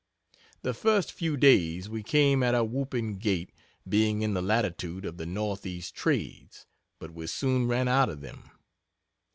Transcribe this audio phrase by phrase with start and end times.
[0.63, 3.51] The first few days we came at a whooping gait
[3.87, 6.65] being in the latitude of the "North east trades,"
[6.97, 8.49] but we soon ran out of them.